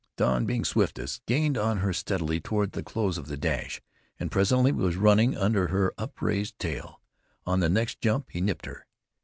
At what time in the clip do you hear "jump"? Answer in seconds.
8.01-8.31